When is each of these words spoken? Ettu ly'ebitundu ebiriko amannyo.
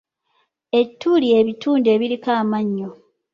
Ettu 0.79 1.09
ly'ebitundu 1.23 1.87
ebiriko 1.95 2.29
amannyo. 2.41 2.89